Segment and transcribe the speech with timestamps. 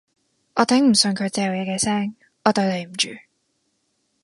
[0.55, 3.09] 我頂唔順佢嚼嘢嘅聲，我對你唔住